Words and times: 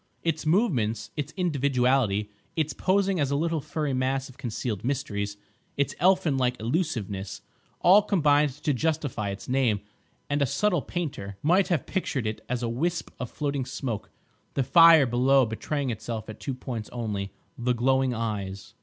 Its 0.23 0.47
movements, 0.47 1.11
its 1.15 1.31
individuality, 1.37 2.31
its 2.55 2.73
posing 2.73 3.19
as 3.19 3.29
a 3.29 3.35
little 3.35 3.61
furry 3.61 3.93
mass 3.93 4.29
of 4.29 4.37
concealed 4.39 4.83
mysteries, 4.83 5.37
its 5.77 5.93
elfin 5.99 6.37
like 6.39 6.59
elusiveness, 6.59 7.41
all 7.81 8.01
combined 8.01 8.49
to 8.49 8.73
justify 8.73 9.29
its 9.29 9.47
name; 9.47 9.79
and 10.27 10.41
a 10.41 10.47
subtle 10.47 10.81
painter 10.81 11.37
might 11.43 11.67
have 11.67 11.85
pictured 11.85 12.25
it 12.25 12.43
as 12.49 12.63
a 12.63 12.67
wisp 12.67 13.11
of 13.19 13.29
floating 13.29 13.63
smoke, 13.63 14.09
the 14.55 14.63
fire 14.63 15.05
below 15.05 15.45
betraying 15.45 15.91
itself 15.91 16.27
at 16.27 16.39
two 16.39 16.55
points 16.55 16.89
only—the 16.91 17.73
glowing 17.75 18.11
eyes. 18.11 18.73